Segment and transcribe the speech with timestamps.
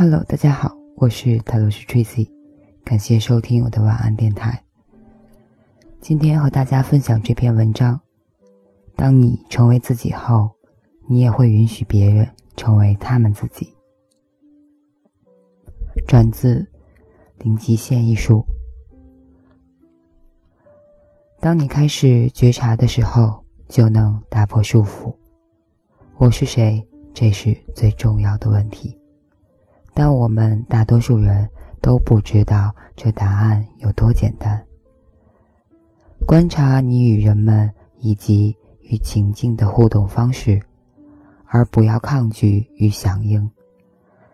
[0.00, 2.30] Hello，大家好，我是泰罗斯 Tracy，
[2.84, 4.62] 感谢收听我的晚安电台。
[6.00, 8.00] 今天和大家分享这篇文章：
[8.94, 10.48] 当你成为自己后，
[11.08, 13.74] 你也会允许别人成为他们自己。
[16.06, 16.60] 转自
[17.42, 18.46] 《零极限艺术》。
[21.40, 25.12] 当你开始觉察的时候，就能打破束缚。
[26.18, 26.86] 我是谁？
[27.12, 28.96] 这是最重要的问题。
[29.98, 34.64] 但我们大多数人都不知道这答案有多简单。
[36.24, 40.62] 观察你与人们以及与情境的互动方式，
[41.46, 43.50] 而不要抗拒与响应。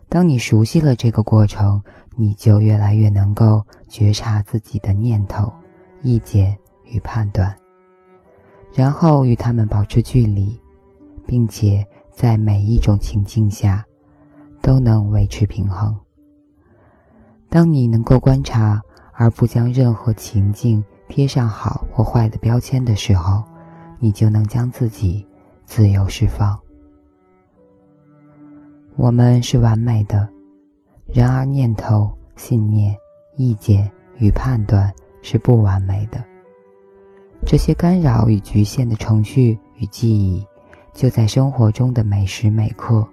[0.07, 1.83] 当你熟悉了这个过程，
[2.15, 5.51] 你就越来越能够觉察自己的念头、
[6.03, 7.57] 意见与判断，
[8.75, 10.61] 然后与他们保持距离，
[11.27, 13.83] 并且在每一种情境下。
[14.65, 15.95] 都能维持平衡。
[17.51, 18.81] 当你能够观察
[19.13, 23.45] 而不将任何情境贴上好或坏的标签的时候，
[23.99, 25.25] 你就能将自己
[25.67, 26.59] 自由释放。
[28.97, 30.27] 我们是完美的，
[31.13, 32.97] 然而念头、信念、
[33.37, 36.25] 意见与判断是不完美的。
[37.45, 40.43] 这些干扰与局限的程序与记忆，
[40.95, 43.07] 就在生活中的每时每刻。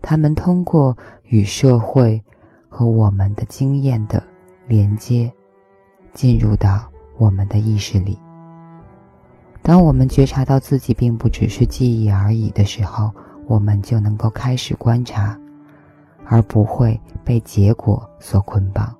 [0.00, 2.22] 他们通过与社会
[2.68, 4.22] 和我们的经验的
[4.66, 5.32] 连接，
[6.12, 8.18] 进入到我们的意识里。
[9.62, 13.10] 当我们觉察到自己并不只是记忆而已的时候，
[13.46, 15.38] 我们就能够开始观察，
[16.24, 18.94] 而不会被结果所捆绑，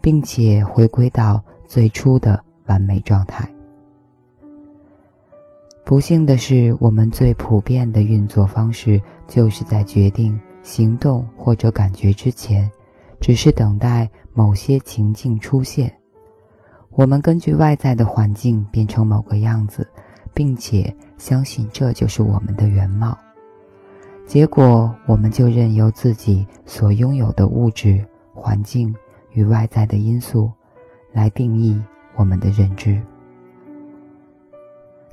[0.00, 3.48] 并且回归到最初的完美状态。
[5.84, 12.70] 不幸的是，我们最普遍的运作方式，就是在决定行动或者感觉之前，
[13.20, 15.92] 只是等待某些情境出现。
[16.90, 19.86] 我们根据外在的环境变成某个样子，
[20.32, 23.18] 并且相信这就是我们的原貌。
[24.24, 28.02] 结果，我们就任由自己所拥有的物质、
[28.32, 28.94] 环境
[29.32, 30.50] 与外在的因素，
[31.12, 31.78] 来定义
[32.14, 33.02] 我们的认知。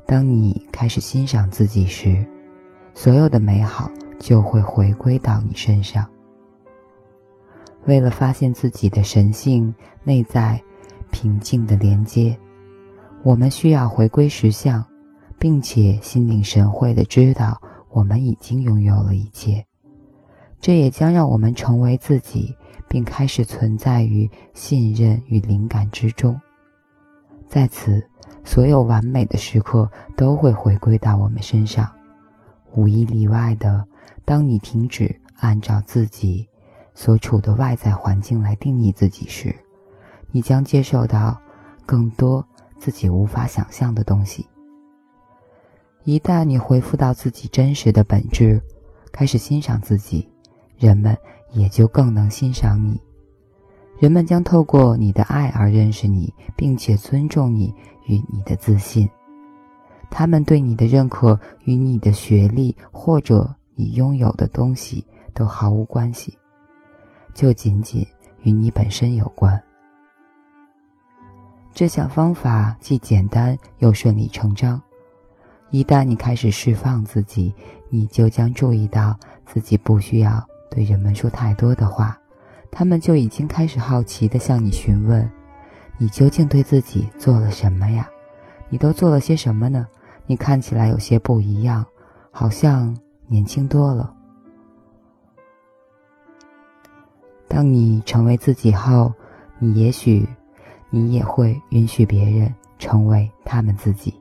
[0.09, 2.25] 当你开始欣赏自己时，
[2.96, 6.03] 所有的美好就会回归到你身上。
[7.86, 9.72] 为了发现自己的神性、
[10.03, 10.59] 内在
[11.12, 12.36] 平静的连接，
[13.22, 14.84] 我们需要回归实相，
[15.38, 17.62] 并且心领神会的知道
[17.92, 19.64] 我们已经拥有了一切。
[20.59, 22.56] 这也将让我们成为自己，
[22.88, 26.36] 并开始存在于信任与灵感之中。
[27.48, 28.03] 在此。
[28.50, 29.88] 所有完美的时刻
[30.18, 31.88] 都会回归到我们身上，
[32.74, 33.86] 无一例外的。
[34.26, 36.50] 当你停止按照自己
[36.96, 39.56] 所处的外在环境来定义自己时，
[40.32, 41.40] 你将接受到
[41.86, 42.44] 更多
[42.80, 44.48] 自己无法想象的东西。
[46.04, 48.60] 一旦你恢复到自己真实的本质，
[49.12, 50.28] 开始欣赏自己，
[50.76, 51.16] 人们
[51.52, 53.00] 也就更能欣赏你。
[54.00, 57.72] 人们将透过你的爱而认识你，并且尊重你
[58.09, 59.08] 与你的自信。
[60.09, 66.36] 他们对你的认可与你的学历或者你拥有的东西都毫无关系，
[67.34, 68.06] 就仅仅
[68.42, 69.62] 与你本身有关。
[71.72, 74.81] 这项方法既简单又顺理成章。
[75.69, 77.53] 一旦你开始释放自己，
[77.90, 79.16] 你就将注意到
[79.46, 82.18] 自己不需要对人们说太多的话。
[82.72, 85.30] 他们就已经开始好奇地向你询问
[86.00, 88.10] ：“你究竟对自己做了什么呀？
[88.70, 89.86] 你都做了些什么呢？
[90.26, 91.86] 你看起来有些不一样，
[92.32, 92.96] 好像
[93.28, 94.16] 年轻多了。”
[97.50, 99.12] 当你成为自己后，
[99.60, 100.26] 你也许，
[100.90, 104.13] 你也会允许别人成为他们自己。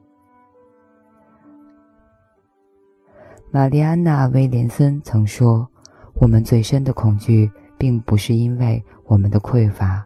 [3.53, 5.69] 玛丽安娜·威廉森曾说
[6.21, 7.49] ：“我们最深的恐惧。”
[7.79, 10.05] 并不是因为我们的匮乏，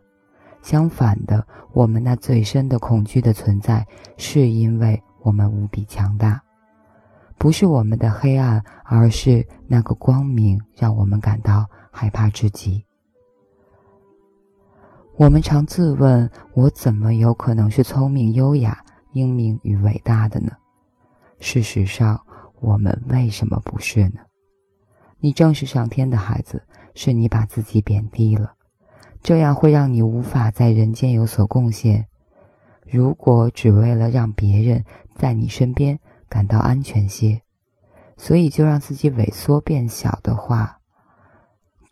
[0.63, 3.87] 相反的，我们那最深的恐惧的存在，
[4.17, 6.41] 是因为我们无比强大。
[7.37, 12.85] 不是我们的黑暗，而是那个光明让我们感到害怕至极。
[15.17, 18.83] 我们常自问：我怎么有可能是聪明、优雅、
[19.13, 20.53] 英明与伟大的呢？
[21.41, 22.19] 事实上，
[22.61, 24.21] 我们为什么不是呢？
[25.19, 26.63] 你正是上天的孩子。
[26.95, 28.53] 是你把自己贬低了，
[29.23, 32.07] 这样会让你无法在人间有所贡献。
[32.85, 34.85] 如果只为了让别人
[35.15, 35.99] 在你身边
[36.29, 37.41] 感到安全些，
[38.17, 40.79] 所以就让自己萎缩变小的话，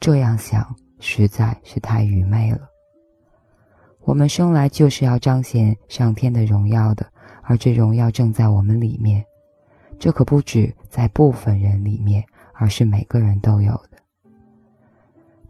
[0.00, 2.68] 这样想实在是太愚昧了。
[4.00, 7.06] 我们生来就是要彰显上天的荣耀的，
[7.42, 9.24] 而这荣耀正在我们里面。
[9.98, 12.24] 这可不止在部分人里面，
[12.54, 13.98] 而是每个人都有的。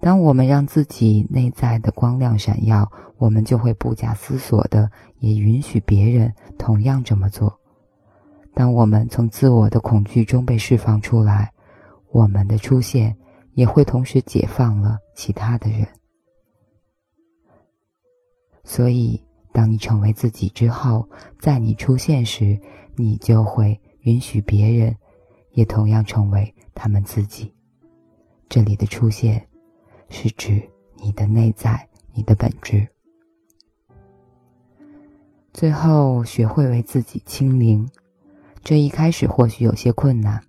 [0.00, 7.54] 当我们让自己内在的光亮闪耀，我们就会不假思索的也允许别人同样这么做。
[8.54, 11.52] 当我们从自我的恐惧中被释放出来，
[12.12, 13.14] 我们的出现
[13.52, 15.86] 也会同时解放了其他的人。
[18.64, 19.22] 所以，
[19.52, 21.06] 当你成为自己之后，
[21.38, 22.58] 在你出现时，
[22.96, 24.96] 你就会允许别人
[25.52, 27.54] 也同样成为他们自己。
[28.48, 29.49] 这里的出现。
[30.10, 30.62] 是指
[30.96, 32.86] 你的内在，你的本质。
[35.52, 37.88] 最后，学会为自己清零，
[38.62, 40.42] 这一开始或许有些困难，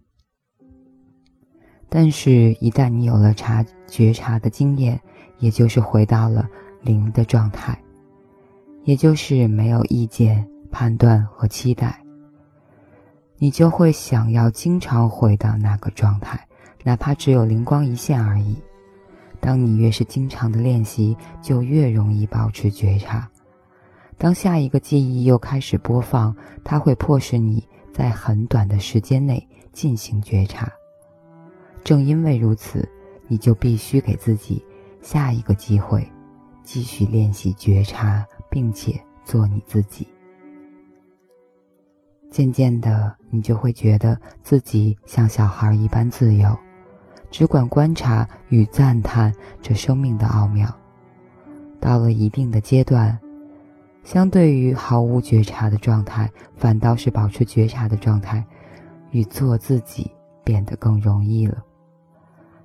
[1.88, 5.00] 但是，一旦你有了察觉察的经验，
[5.40, 6.48] 也就是回到了
[6.82, 7.78] 零的状态，
[8.84, 12.00] 也就是没有意见、判断和期待，
[13.38, 16.48] 你就会想要经常回到那个状态，
[16.84, 18.56] 哪怕只有灵光一现而已。
[19.42, 23.28] 当你越是经常的练习，就越容易保持觉察。
[24.18, 26.34] 当下一个记忆又开始播放，
[26.64, 30.72] 它会迫使你在很短的时间内进行觉察。
[31.84, 32.88] 正因为如此，
[33.28, 34.64] 你就必须给自己
[35.02, 36.08] 下一个机会，
[36.64, 40.08] 继续练习觉察，并且做你自己。
[42.30, 46.56] 渐渐的，你就会觉得自己像小孩一般自由。
[47.32, 50.70] 只管观察与赞叹这生命的奥妙。
[51.80, 53.18] 到了一定的阶段，
[54.04, 58.46] 相对于毫无觉察的状态，反倒是保持觉察的状态，
[59.10, 60.12] 与做自己
[60.44, 61.64] 变得更容易了。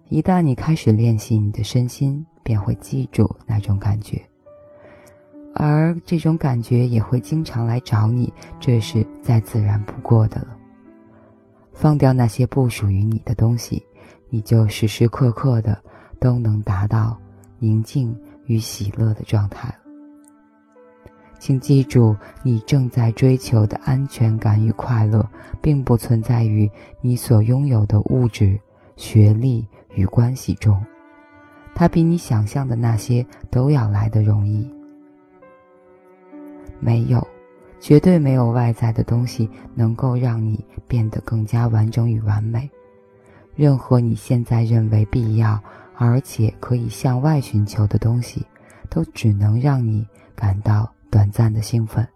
[0.08, 4.22] 一旦你开始练习，你的身心便会记住那种感觉，
[5.54, 10.48] 而这种感觉也会经常来找你，这是再自然不过的了。
[11.72, 13.82] 放掉那些不属于你的东西。
[14.28, 15.78] 你就时时刻刻的
[16.18, 17.16] 都能达到
[17.58, 18.14] 宁静
[18.46, 19.76] 与喜乐的状态了。
[21.38, 25.28] 请记住，你正在追求的安全感与快乐，
[25.60, 26.68] 并不存在于
[27.00, 28.58] 你所拥有的物质、
[28.96, 30.82] 学历与关系中，
[31.74, 34.68] 它比你想象的那些都要来得容易。
[36.80, 37.24] 没有，
[37.80, 42.68] 绝对没有外在的东西能够让你变得更加完整与完美。
[43.56, 45.60] 任何你现在认为必要
[45.96, 48.46] 而且可以向外寻求的东西，
[48.90, 52.06] 都只能让你感到短暂的兴奋。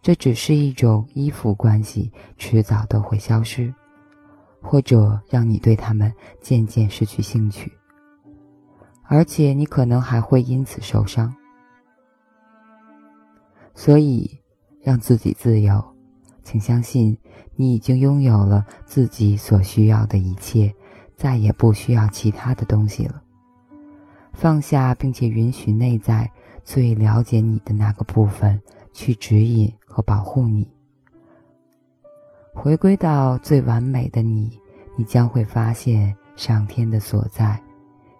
[0.00, 3.72] 这只是一种依附关系，迟早都会消失，
[4.62, 7.70] 或者让你对他们渐渐失去兴趣，
[9.04, 11.34] 而且你可能还会因此受伤。
[13.74, 14.40] 所以，
[14.80, 15.93] 让自己自由。
[16.44, 17.16] 请相信，
[17.56, 20.72] 你已经拥有了自己所需要的一切，
[21.16, 23.22] 再也不需要其他的东西了。
[24.32, 26.30] 放下，并且允许内在
[26.62, 28.60] 最了解你的那个部分
[28.92, 30.68] 去指引和保护你。
[32.52, 34.60] 回归到最完美的你，
[34.96, 37.60] 你将会发现上天的所在，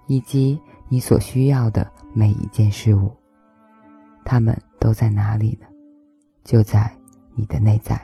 [0.07, 3.13] 以及你所需要的每一件事物。
[4.25, 5.67] 它们都在哪里呢？
[6.43, 6.91] 就在
[7.35, 8.01] 你的内在。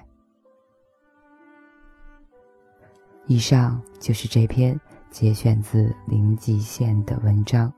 [3.30, 4.76] 以上就是这篇
[5.08, 7.72] 节选自林极限的文章。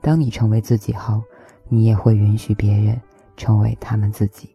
[0.00, 1.22] 当你成为自己后，
[1.68, 2.98] 你也会允许别人
[3.36, 4.48] 成为他们自己。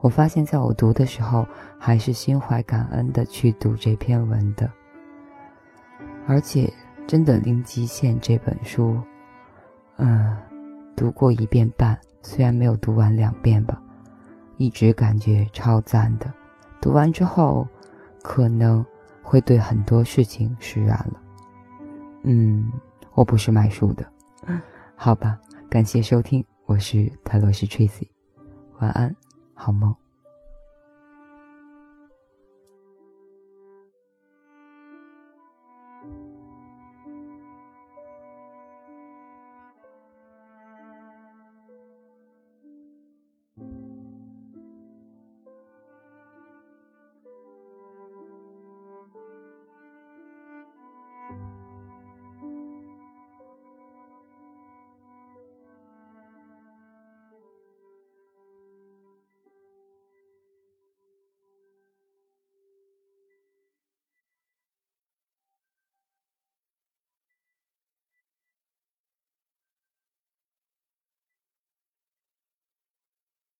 [0.00, 1.46] 我发现，在我读的时候，
[1.78, 4.68] 还是心怀感恩的去读这篇文的。
[6.26, 6.68] 而且，
[7.06, 9.00] 真的《零极限》这本书，
[9.98, 10.36] 嗯，
[10.96, 13.80] 读过一遍半，虽然没有读完两遍吧，
[14.56, 16.26] 一直感觉超赞的。
[16.80, 17.64] 读完之后。
[18.22, 18.84] 可能
[19.22, 21.20] 会对很多事情释然了。
[22.22, 22.72] 嗯，
[23.14, 24.06] 我不是卖书的，
[24.96, 25.38] 好吧。
[25.68, 28.08] 感谢收听，我是泰罗斯 Tracy，
[28.78, 29.14] 晚安，
[29.54, 29.94] 好梦。